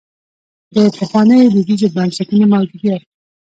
[0.73, 3.01] د پخوانیو دودیزو بنسټونو موجودیت.